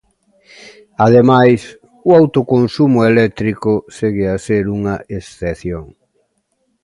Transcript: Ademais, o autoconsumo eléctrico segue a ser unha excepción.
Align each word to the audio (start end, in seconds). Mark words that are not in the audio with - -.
Ademais, 1.05 1.61
o 2.09 2.11
autoconsumo 2.21 2.99
eléctrico 3.11 3.73
segue 3.97 4.25
a 4.29 4.37
ser 4.47 4.63
unha 4.77 4.95
excepción. 5.17 5.85